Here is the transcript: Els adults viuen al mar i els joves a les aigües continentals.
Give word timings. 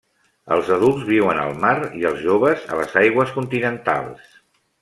Els 0.53 0.71
adults 0.77 1.03
viuen 1.09 1.41
al 1.43 1.53
mar 1.67 1.75
i 2.01 2.09
els 2.13 2.25
joves 2.31 2.67
a 2.73 2.81
les 2.83 2.99
aigües 3.05 3.37
continentals. 3.39 4.37